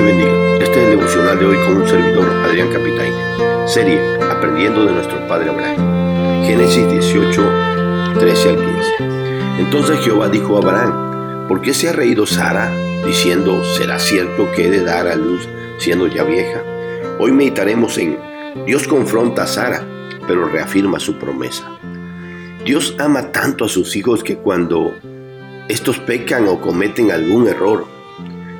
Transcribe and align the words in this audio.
mañana 0.00 1.34
de 1.36 1.46
hoy 1.46 1.56
con 1.64 1.76
un 1.78 1.88
servidor, 1.88 2.28
Adrián 2.44 2.68
Capitaine. 2.72 3.16
Serie 3.66 4.00
Aprendiendo 4.30 4.84
de 4.84 4.92
nuestro 4.92 5.26
Padre 5.26 5.50
Abraham. 5.50 6.44
Génesis 6.44 6.88
18, 6.90 7.52
13 8.18 8.48
al 8.50 8.56
15. 8.56 8.72
Entonces 9.58 10.00
Jehová 10.00 10.28
dijo 10.28 10.56
a 10.56 10.58
Abraham, 10.58 11.48
¿por 11.48 11.60
qué 11.60 11.74
se 11.74 11.88
ha 11.88 11.92
reído 11.92 12.26
Sara 12.26 12.70
diciendo, 13.04 13.64
¿será 13.64 13.98
cierto 13.98 14.50
que 14.52 14.66
he 14.66 14.70
de 14.70 14.84
dar 14.84 15.08
a 15.08 15.16
luz 15.16 15.48
siendo 15.78 16.06
ya 16.06 16.24
vieja? 16.24 16.62
Hoy 17.18 17.32
meditaremos 17.32 17.96
en 17.98 18.18
Dios 18.66 18.86
confronta 18.86 19.44
a 19.44 19.46
Sara, 19.46 19.84
pero 20.26 20.46
reafirma 20.46 21.00
su 21.00 21.18
promesa. 21.18 21.68
Dios 22.64 22.94
ama 22.98 23.32
tanto 23.32 23.64
a 23.64 23.68
sus 23.68 23.96
hijos 23.96 24.22
que 24.22 24.36
cuando 24.36 24.92
estos 25.68 25.98
pecan 25.98 26.46
o 26.48 26.60
cometen 26.60 27.10
algún 27.10 27.48
error, 27.48 27.93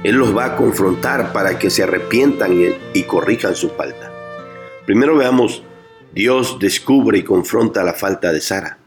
Él 0.05 0.17
los 0.17 0.37
va 0.37 0.45
a 0.45 0.57
confrontar 0.57 1.33
para 1.33 1.59
que 1.59 1.71
se 1.71 1.83
arrepientan 1.83 2.53
y, 2.93 3.03
corrijan 3.05 3.57
su 3.57 3.71
falta. 3.71 4.13
Primero 4.85 5.17
veamos, 5.17 5.63
Dios 6.13 6.59
descubre 6.61 7.19
y 7.19 7.23
confronta 7.23 7.83
la 7.83 7.95
falta 7.95 8.31
de 8.31 8.43
Sara. 8.43 8.79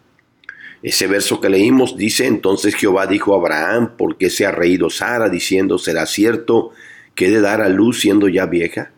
Ese 0.84 1.08
verso 1.08 1.42
que 1.42 1.50
leímos 1.50 1.98
dice, 1.98 2.28
entonces 2.28 2.76
Jehová 2.76 3.08
dijo 3.08 3.34
a 3.34 3.40
Abraham, 3.40 3.98
¿por 3.98 4.18
qué 4.18 4.30
se 4.30 4.46
ha 4.46 4.52
reído 4.52 4.92
Sara 4.92 5.28
diciendo, 5.28 5.80
¿será 5.80 6.06
cierto 6.06 6.70
que 7.16 7.26
he 7.26 7.32
de 7.32 7.42
dar 7.42 7.62
a 7.62 7.70
luz 7.70 8.00
siendo 8.00 8.30
ya 8.30 8.46
vieja? 8.46 8.92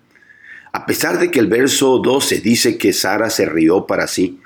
A 0.73 0.85
pesar 0.85 1.19
de 1.19 1.31
que 1.31 1.39
el 1.39 1.47
verso 1.47 1.99
12 1.99 2.41
dice 2.41 2.77
que 2.77 2.91
Sara 2.91 3.29
se 3.29 3.45
rió 3.45 3.87
para 3.87 4.07
sí, 4.07 4.41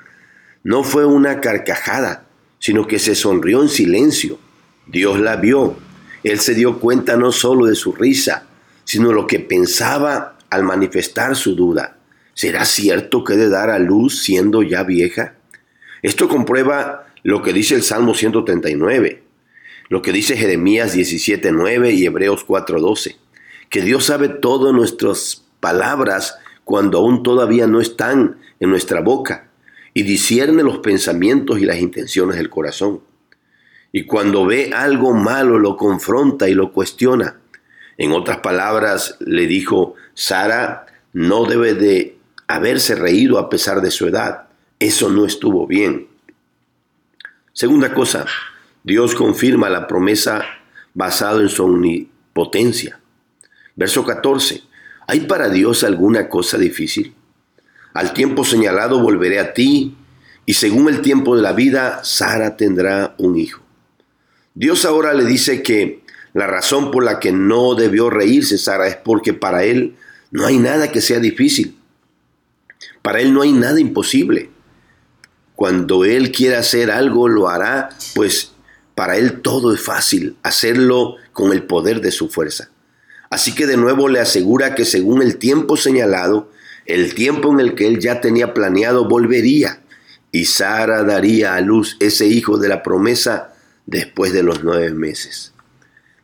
no 0.62 0.84
fue 0.84 1.04
una 1.06 1.40
carcajada, 1.40 2.26
sino 2.60 2.86
que 2.86 3.00
se 3.00 3.16
sonrió 3.16 3.62
en 3.62 3.68
silencio. 3.68 4.38
Dios 4.86 5.18
la 5.18 5.34
vio. 5.36 5.76
Él 6.24 6.40
se 6.40 6.54
dio 6.54 6.80
cuenta 6.80 7.16
no 7.16 7.30
solo 7.30 7.66
de 7.66 7.74
su 7.74 7.92
risa, 7.92 8.46
sino 8.84 9.12
lo 9.12 9.26
que 9.26 9.40
pensaba 9.40 10.38
al 10.50 10.64
manifestar 10.64 11.36
su 11.36 11.54
duda. 11.54 11.98
¿Será 12.32 12.64
cierto 12.64 13.22
que 13.22 13.36
de 13.36 13.48
dar 13.48 13.70
a 13.70 13.78
luz 13.78 14.22
siendo 14.22 14.62
ya 14.62 14.82
vieja? 14.82 15.34
Esto 16.02 16.28
comprueba 16.28 17.06
lo 17.22 17.42
que 17.42 17.52
dice 17.52 17.74
el 17.74 17.82
Salmo 17.82 18.14
139, 18.14 19.22
lo 19.88 20.02
que 20.02 20.12
dice 20.12 20.36
Jeremías 20.36 20.96
17.9 20.96 21.94
y 21.94 22.06
Hebreos 22.06 22.46
4.12, 22.46 23.16
que 23.70 23.82
Dios 23.82 24.04
sabe 24.04 24.28
todo 24.28 24.72
nuestras 24.72 25.44
palabras 25.60 26.38
cuando 26.64 26.98
aún 26.98 27.22
todavía 27.22 27.66
no 27.66 27.80
están 27.80 28.38
en 28.60 28.70
nuestra 28.70 29.00
boca 29.00 29.48
y 29.92 30.02
discierne 30.02 30.62
los 30.62 30.78
pensamientos 30.78 31.60
y 31.60 31.64
las 31.64 31.78
intenciones 31.78 32.36
del 32.36 32.50
corazón. 32.50 33.00
Y 33.96 34.06
cuando 34.06 34.44
ve 34.44 34.72
algo 34.74 35.14
malo 35.14 35.60
lo 35.60 35.76
confronta 35.76 36.48
y 36.48 36.54
lo 36.54 36.72
cuestiona. 36.72 37.36
En 37.96 38.10
otras 38.10 38.38
palabras, 38.38 39.16
le 39.20 39.46
dijo, 39.46 39.94
Sara 40.14 40.86
no 41.12 41.44
debe 41.44 41.74
de 41.74 42.18
haberse 42.48 42.96
reído 42.96 43.38
a 43.38 43.48
pesar 43.48 43.82
de 43.82 43.92
su 43.92 44.08
edad. 44.08 44.48
Eso 44.80 45.10
no 45.10 45.24
estuvo 45.24 45.68
bien. 45.68 46.08
Segunda 47.52 47.94
cosa, 47.94 48.26
Dios 48.82 49.14
confirma 49.14 49.70
la 49.70 49.86
promesa 49.86 50.42
basado 50.92 51.40
en 51.40 51.48
su 51.48 51.64
omnipotencia. 51.64 52.98
Verso 53.76 54.04
14. 54.04 54.64
¿Hay 55.06 55.20
para 55.20 55.50
Dios 55.50 55.84
alguna 55.84 56.28
cosa 56.28 56.58
difícil? 56.58 57.14
Al 57.92 58.12
tiempo 58.12 58.44
señalado 58.44 59.00
volveré 59.00 59.38
a 59.38 59.54
ti, 59.54 59.96
y 60.46 60.54
según 60.54 60.88
el 60.88 61.00
tiempo 61.00 61.36
de 61.36 61.42
la 61.42 61.52
vida, 61.52 62.02
Sara 62.02 62.56
tendrá 62.56 63.14
un 63.18 63.38
hijo. 63.38 63.63
Dios 64.56 64.84
ahora 64.84 65.14
le 65.14 65.24
dice 65.24 65.62
que 65.62 66.04
la 66.32 66.46
razón 66.46 66.92
por 66.92 67.02
la 67.02 67.18
que 67.18 67.32
no 67.32 67.74
debió 67.74 68.08
reírse 68.08 68.56
Sara 68.56 68.86
es 68.86 68.94
porque 68.96 69.34
para 69.34 69.64
él 69.64 69.96
no 70.30 70.46
hay 70.46 70.58
nada 70.58 70.92
que 70.92 71.00
sea 71.00 71.18
difícil. 71.18 71.76
Para 73.02 73.20
él 73.20 73.34
no 73.34 73.42
hay 73.42 73.52
nada 73.52 73.80
imposible. 73.80 74.50
Cuando 75.56 76.04
él 76.04 76.30
quiera 76.30 76.60
hacer 76.60 76.92
algo, 76.92 77.28
lo 77.28 77.48
hará, 77.48 77.88
pues 78.14 78.52
para 78.94 79.16
él 79.16 79.40
todo 79.42 79.74
es 79.74 79.80
fácil, 79.80 80.36
hacerlo 80.44 81.16
con 81.32 81.52
el 81.52 81.64
poder 81.64 82.00
de 82.00 82.12
su 82.12 82.28
fuerza. 82.28 82.70
Así 83.30 83.56
que 83.56 83.66
de 83.66 83.76
nuevo 83.76 84.08
le 84.08 84.20
asegura 84.20 84.76
que 84.76 84.84
según 84.84 85.20
el 85.20 85.38
tiempo 85.38 85.76
señalado, 85.76 86.50
el 86.86 87.14
tiempo 87.14 87.52
en 87.52 87.58
el 87.58 87.74
que 87.74 87.88
él 87.88 87.98
ya 87.98 88.20
tenía 88.20 88.54
planeado 88.54 89.08
volvería 89.08 89.80
y 90.30 90.44
Sara 90.44 91.02
daría 91.02 91.56
a 91.56 91.60
luz 91.60 91.96
ese 91.98 92.26
hijo 92.26 92.58
de 92.58 92.68
la 92.68 92.82
promesa 92.84 93.53
después 93.86 94.32
de 94.32 94.42
los 94.42 94.64
nueve 94.64 94.92
meses. 94.92 95.52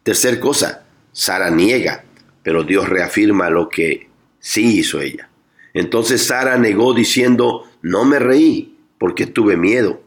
Tercer 0.03 0.41
cosa, 0.41 0.85
Sara 1.13 1.51
niega, 1.51 2.05
pero 2.43 2.65
Dios 2.65 2.89
reafirma 2.89 3.51
lo 3.51 3.69
que 3.69 4.09
sí 4.39 4.79
hizo 4.79 5.01
ella. 5.01 5.29
Entonces 5.75 6.25
Sara 6.25 6.57
negó 6.57 6.95
diciendo, 6.95 7.65
no 7.83 8.05
me 8.05 8.19
reí 8.19 8.77
porque 8.99 9.27
tuve 9.27 9.57
miedo. 9.57 10.03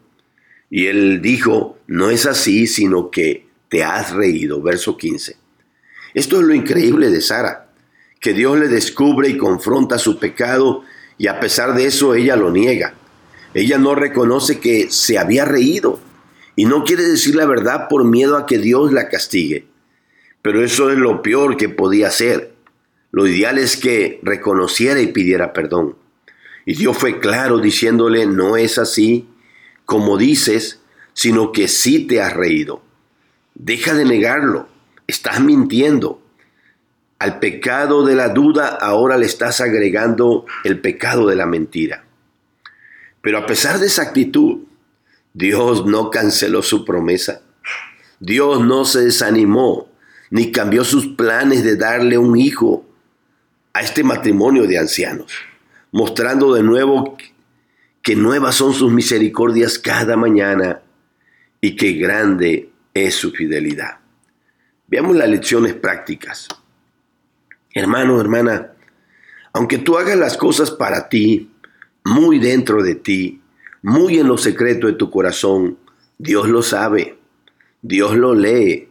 Y 0.69 0.87
él 0.87 1.21
dijo, 1.21 1.77
no 1.87 2.09
es 2.09 2.25
así, 2.25 2.67
sino 2.67 3.11
que 3.11 3.47
te 3.69 3.83
has 3.83 4.11
reído. 4.11 4.61
Verso 4.61 4.97
15. 4.97 5.37
Esto 6.13 6.39
es 6.39 6.45
lo 6.45 6.53
increíble 6.53 7.09
de 7.09 7.21
Sara 7.21 7.63
que 8.23 8.33
Dios 8.33 8.57
le 8.57 8.69
descubre 8.69 9.27
y 9.27 9.37
confronta 9.37 9.99
su 9.99 10.17
pecado 10.17 10.83
y 11.17 11.27
a 11.27 11.41
pesar 11.41 11.75
de 11.75 11.85
eso 11.85 12.15
ella 12.15 12.37
lo 12.37 12.51
niega. 12.51 12.93
Ella 13.53 13.77
no 13.77 13.95
reconoce 13.95 14.59
que 14.59 14.89
se 14.89 15.19
había 15.19 15.43
reído 15.43 15.99
y 16.55 16.65
no 16.65 16.83
quiere 16.83 17.03
decir 17.03 17.35
la 17.35 17.45
verdad 17.45 17.87
por 17.89 18.03
miedo 18.03 18.37
a 18.37 18.45
que 18.45 18.57
Dios 18.57 18.91
la 18.91 19.09
castigue. 19.09 19.67
Pero 20.41 20.63
eso 20.63 20.91
es 20.91 20.97
lo 20.97 21.21
peor 21.21 21.57
que 21.57 21.69
podía 21.69 22.07
hacer. 22.07 22.53
Lo 23.11 23.27
ideal 23.27 23.57
es 23.57 23.77
que 23.77 24.19
reconociera 24.23 25.01
y 25.01 25.07
pidiera 25.07 25.53
perdón. 25.53 25.95
Y 26.65 26.75
Dios 26.75 26.97
fue 26.97 27.19
claro 27.19 27.59
diciéndole, 27.59 28.25
no 28.25 28.57
es 28.57 28.77
así 28.77 29.27
como 29.85 30.17
dices, 30.17 30.81
sino 31.13 31.51
que 31.51 31.67
sí 31.67 32.05
te 32.07 32.21
has 32.21 32.33
reído. 32.33 32.81
Deja 33.55 33.93
de 33.93 34.05
negarlo, 34.05 34.67
estás 35.07 35.41
mintiendo. 35.41 36.21
Al 37.19 37.39
pecado 37.39 38.05
de 38.05 38.15
la 38.15 38.29
duda 38.29 38.67
ahora 38.67 39.17
le 39.17 39.25
estás 39.25 39.61
agregando 39.61 40.45
el 40.63 40.79
pecado 40.79 41.27
de 41.27 41.35
la 41.35 41.45
mentira. 41.45 42.05
Pero 43.21 43.37
a 43.37 43.45
pesar 43.45 43.79
de 43.79 43.87
esa 43.87 44.01
actitud, 44.01 44.63
Dios 45.33 45.85
no 45.85 46.09
canceló 46.09 46.61
su 46.61 46.85
promesa. 46.85 47.41
Dios 48.19 48.61
no 48.61 48.85
se 48.85 49.05
desanimó 49.05 49.89
ni 50.29 50.51
cambió 50.51 50.83
sus 50.83 51.07
planes 51.07 51.63
de 51.63 51.75
darle 51.75 52.17
un 52.17 52.37
hijo 52.37 52.85
a 53.73 53.81
este 53.81 54.03
matrimonio 54.03 54.65
de 54.65 54.79
ancianos, 54.79 55.31
mostrando 55.91 56.53
de 56.53 56.63
nuevo 56.63 57.17
que 58.01 58.15
nuevas 58.15 58.55
son 58.55 58.73
sus 58.73 58.91
misericordias 58.91 59.77
cada 59.77 60.17
mañana 60.17 60.81
y 61.61 61.75
que 61.75 61.93
grande 61.93 62.71
es 62.93 63.15
su 63.15 63.31
fidelidad. 63.31 63.99
Veamos 64.87 65.15
las 65.15 65.29
lecciones 65.29 65.73
prácticas. 65.73 66.47
Hermano, 67.73 68.19
hermana, 68.19 68.71
aunque 69.53 69.77
tú 69.77 69.97
hagas 69.97 70.17
las 70.17 70.35
cosas 70.35 70.71
para 70.71 71.09
ti, 71.09 71.51
muy 72.03 72.39
dentro 72.39 72.81
de 72.81 72.95
ti, 72.95 73.42
muy 73.83 74.17
en 74.17 74.27
lo 74.27 74.37
secreto 74.37 74.87
de 74.87 74.93
tu 74.93 75.11
corazón, 75.11 75.77
Dios 76.17 76.47
lo 76.47 76.63
sabe, 76.63 77.17
Dios 77.81 78.15
lo 78.15 78.33
lee, 78.33 78.87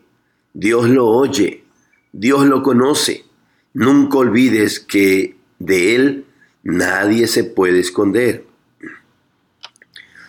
Dios 0.53 0.89
lo 0.89 1.09
oye, 1.09 1.65
Dios 2.13 2.47
lo 2.47 2.63
conoce. 2.63 3.25
Nunca 3.73 4.19
olvides 4.19 4.81
que 4.81 5.35
de 5.59 5.95
Él 5.95 6.27
nadie 6.63 7.27
se 7.27 7.43
puede 7.43 7.81
esconder. 7.81 8.45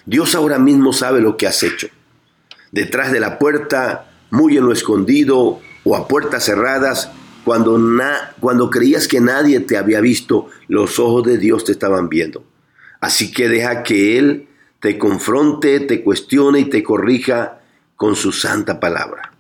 Dios 0.06 0.34
ahora 0.34 0.60
mismo 0.60 0.94
sabe 0.94 1.20
lo 1.20 1.36
que 1.36 1.46
has 1.46 1.62
hecho. 1.62 1.88
Detrás 2.72 3.12
de 3.12 3.20
la 3.20 3.40
puerta, 3.40 4.12
muy 4.32 4.58
en 4.58 4.66
lo 4.66 4.72
escondido 4.72 5.60
o 5.84 5.96
a 5.96 6.08
puertas 6.08 6.46
cerradas, 6.46 7.12
cuando, 7.44 7.78
cuando 8.40 8.70
creías 8.70 9.10
que 9.10 9.20
nadie 9.20 9.60
te 9.60 9.76
había 9.76 10.00
visto, 10.00 10.48
los 10.70 11.00
ojos 11.00 11.26
de 11.26 11.38
Dios 11.38 11.66
te 11.66 11.74
estaban 11.74 12.08
viendo. 12.08 12.46
Así 13.02 13.30
que 13.30 13.50
deja 13.50 13.84
que 13.84 14.18
Él 14.18 14.48
te 14.84 14.98
confronte, 14.98 15.80
te 15.80 16.04
cuestione 16.04 16.60
y 16.60 16.66
te 16.66 16.84
corrija 16.84 17.62
con 17.96 18.18
su 18.18 18.34
santa 18.34 18.82
palabra. 18.82 19.32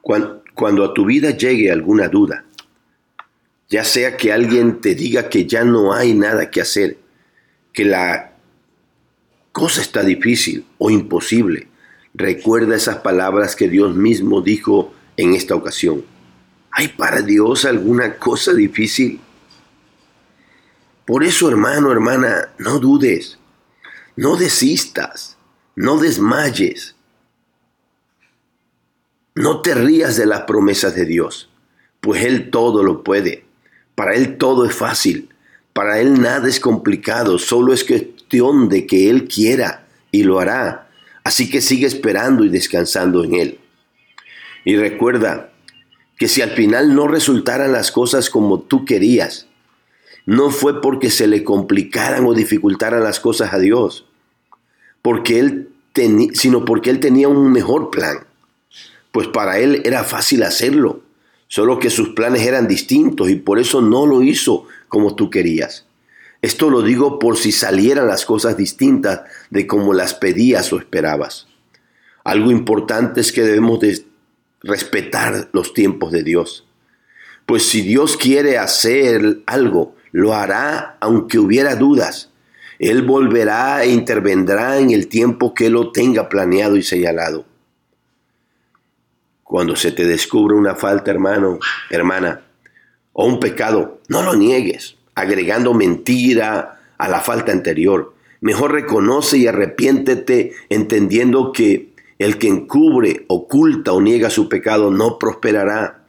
Cuando, 0.00 0.84
a 0.84 0.92
tu 0.92 1.04
vida 1.06 1.30
llegue 1.30 1.70
alguna 1.70 2.08
duda, 2.08 2.44
ya 3.68 3.84
sea 3.84 4.16
que 4.16 4.32
alguien 4.32 4.80
te 4.80 4.96
diga 4.96 5.28
que 5.28 5.46
ya 5.46 5.62
no 5.62 5.94
hay 5.94 6.12
nada 6.12 6.50
que 6.50 6.60
hacer, 6.60 6.98
que 7.72 7.84
la 7.84 8.32
cosa 9.52 9.80
está 9.80 10.02
difícil 10.02 10.66
o 10.78 10.90
imposible, 10.90 11.68
recuerda 12.14 12.74
esas 12.74 12.96
palabras 12.96 13.54
que 13.54 13.68
Dios 13.68 13.94
mismo 13.94 14.40
dijo 14.40 14.92
en 15.16 15.34
esta 15.34 15.54
ocasión. 15.54 16.04
¿Hay 16.72 16.88
para 16.88 17.22
Dios 17.22 17.64
alguna 17.64 18.16
cosa 18.16 18.54
difícil? 18.54 19.20
Por 21.06 21.22
eso, 21.22 21.48
hermano, 21.48 21.92
hermana, 21.92 22.48
no 22.58 22.80
dudes, 22.80 23.38
no 24.16 24.36
desistas, 24.36 25.36
no 25.74 25.98
desmayes, 25.98 26.94
no 29.34 29.62
te 29.62 29.74
rías 29.74 30.16
de 30.16 30.26
las 30.26 30.42
promesas 30.42 30.94
de 30.94 31.06
Dios, 31.06 31.48
pues 32.00 32.24
Él 32.24 32.50
todo 32.50 32.82
lo 32.82 33.02
puede. 33.02 33.46
Para 33.94 34.14
Él 34.14 34.36
todo 34.36 34.66
es 34.66 34.74
fácil. 34.74 35.28
Para 35.72 36.00
Él 36.00 36.20
nada 36.20 36.48
es 36.48 36.60
complicado. 36.60 37.38
Solo 37.38 37.72
es 37.72 37.84
cuestión 37.84 38.68
de 38.68 38.86
que 38.86 39.08
Él 39.08 39.28
quiera 39.28 39.86
y 40.10 40.24
lo 40.24 40.38
hará. 40.40 40.90
Así 41.24 41.48
que 41.48 41.60
sigue 41.60 41.86
esperando 41.86 42.44
y 42.44 42.48
descansando 42.48 43.24
en 43.24 43.34
Él. 43.34 43.58
Y 44.64 44.76
recuerda 44.76 45.52
que 46.18 46.28
si 46.28 46.42
al 46.42 46.50
final 46.50 46.94
no 46.94 47.08
resultaran 47.08 47.72
las 47.72 47.90
cosas 47.90 48.28
como 48.28 48.60
tú 48.60 48.84
querías, 48.84 49.46
no 50.26 50.50
fue 50.50 50.80
porque 50.80 51.10
se 51.10 51.26
le 51.26 51.44
complicaran 51.44 52.24
o 52.26 52.34
dificultaran 52.34 53.02
las 53.02 53.20
cosas 53.20 53.52
a 53.52 53.58
Dios, 53.58 54.06
porque 55.02 55.38
él 55.38 55.68
sino 56.34 56.64
porque 56.64 56.90
Él 56.90 57.00
tenía 57.00 57.28
un 57.28 57.52
mejor 57.52 57.90
plan. 57.90 58.26
Pues 59.10 59.28
para 59.28 59.58
Él 59.58 59.82
era 59.84 60.04
fácil 60.04 60.42
hacerlo, 60.42 61.02
solo 61.48 61.78
que 61.78 61.90
sus 61.90 62.10
planes 62.10 62.42
eran 62.42 62.66
distintos 62.66 63.28
y 63.28 63.36
por 63.36 63.58
eso 63.58 63.82
no 63.82 64.06
lo 64.06 64.22
hizo 64.22 64.66
como 64.88 65.14
tú 65.14 65.28
querías. 65.28 65.86
Esto 66.40 66.70
lo 66.70 66.82
digo 66.82 67.18
por 67.18 67.36
si 67.36 67.52
salieran 67.52 68.08
las 68.08 68.24
cosas 68.24 68.56
distintas 68.56 69.22
de 69.50 69.66
como 69.66 69.92
las 69.92 70.14
pedías 70.14 70.72
o 70.72 70.78
esperabas. 70.78 71.46
Algo 72.24 72.50
importante 72.50 73.20
es 73.20 73.32
que 73.32 73.42
debemos 73.42 73.80
de 73.80 74.04
respetar 74.62 75.50
los 75.52 75.74
tiempos 75.74 76.10
de 76.10 76.22
Dios. 76.22 76.66
Pues 77.46 77.64
si 77.64 77.82
Dios 77.82 78.16
quiere 78.16 78.58
hacer 78.58 79.42
algo, 79.46 79.94
lo 80.12 80.34
hará 80.34 80.96
aunque 81.00 81.38
hubiera 81.38 81.74
dudas. 81.74 82.30
Él 82.78 83.02
volverá 83.02 83.82
e 83.82 83.90
intervendrá 83.90 84.78
en 84.78 84.90
el 84.90 85.08
tiempo 85.08 85.54
que 85.54 85.70
lo 85.70 85.92
tenga 85.92 86.28
planeado 86.28 86.76
y 86.76 86.82
señalado. 86.82 87.44
Cuando 89.42 89.76
se 89.76 89.92
te 89.92 90.06
descubre 90.06 90.54
una 90.54 90.74
falta, 90.74 91.10
hermano, 91.10 91.58
hermana, 91.90 92.42
o 93.12 93.26
un 93.26 93.40
pecado, 93.40 94.00
no 94.08 94.22
lo 94.22 94.34
niegues 94.34 94.96
agregando 95.14 95.74
mentira 95.74 96.80
a 96.98 97.08
la 97.08 97.20
falta 97.20 97.52
anterior. 97.52 98.14
Mejor 98.40 98.72
reconoce 98.72 99.38
y 99.38 99.46
arrepiéntete 99.46 100.52
entendiendo 100.68 101.52
que 101.52 101.92
el 102.18 102.38
que 102.38 102.48
encubre, 102.48 103.24
oculta 103.28 103.92
o 103.92 104.00
niega 104.00 104.30
su 104.30 104.48
pecado 104.48 104.90
no 104.90 105.18
prosperará, 105.18 106.01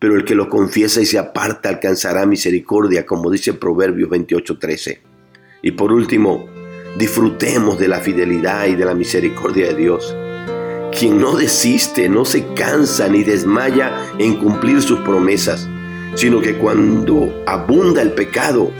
pero 0.00 0.16
el 0.16 0.24
que 0.24 0.34
lo 0.34 0.48
confiesa 0.48 1.00
y 1.00 1.06
se 1.06 1.18
aparta 1.18 1.68
alcanzará 1.68 2.26
misericordia, 2.26 3.06
como 3.06 3.30
dice 3.30 3.52
Proverbios 3.52 4.10
28:13. 4.10 5.00
Y 5.62 5.70
por 5.72 5.92
último, 5.92 6.48
disfrutemos 6.98 7.78
de 7.78 7.86
la 7.86 8.00
fidelidad 8.00 8.66
y 8.66 8.74
de 8.74 8.84
la 8.84 8.94
misericordia 8.94 9.68
de 9.68 9.74
Dios. 9.76 10.16
Quien 10.98 11.20
no 11.20 11.36
desiste, 11.36 12.08
no 12.08 12.24
se 12.24 12.44
cansa 12.54 13.06
ni 13.06 13.22
desmaya 13.22 13.94
en 14.18 14.36
cumplir 14.38 14.82
sus 14.82 14.98
promesas 15.00 15.68
sino 16.14 16.40
que 16.40 16.56
cuando 16.56 17.42
abunda 17.46 18.02
el 18.02 18.12
pecado, 18.12 18.70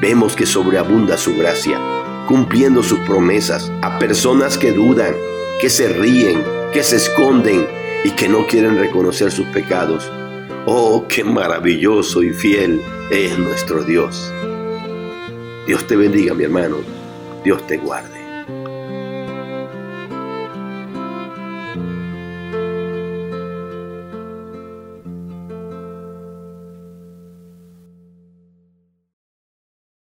vemos 0.00 0.34
que 0.34 0.46
sobreabunda 0.46 1.16
su 1.16 1.36
gracia, 1.36 1.78
cumpliendo 2.26 2.82
sus 2.82 2.98
promesas 3.00 3.70
a 3.82 3.98
personas 3.98 4.58
que 4.58 4.72
dudan, 4.72 5.14
que 5.60 5.70
se 5.70 5.88
ríen, 5.88 6.42
que 6.72 6.82
se 6.82 6.96
esconden 6.96 7.66
y 8.04 8.10
que 8.12 8.28
no 8.28 8.46
quieren 8.46 8.78
reconocer 8.78 9.30
sus 9.30 9.46
pecados. 9.46 10.10
Oh, 10.66 11.06
qué 11.08 11.24
maravilloso 11.24 12.22
y 12.22 12.34
fiel 12.34 12.82
es 13.10 13.38
nuestro 13.38 13.82
Dios. 13.82 14.30
Dios 15.66 15.86
te 15.86 15.96
bendiga, 15.96 16.34
mi 16.34 16.44
hermano. 16.44 16.76
Dios 17.42 17.66
te 17.66 17.78
guarde. 17.78 18.19